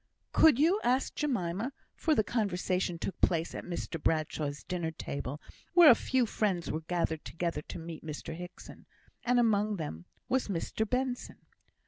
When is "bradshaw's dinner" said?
4.01-4.89